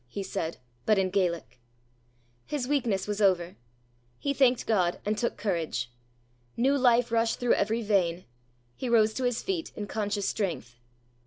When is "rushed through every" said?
7.11-7.83